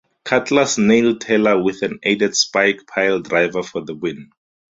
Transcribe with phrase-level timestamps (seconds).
[0.25, 4.31] Cutlers nailed Taylor with an aided spike piledriver for the win.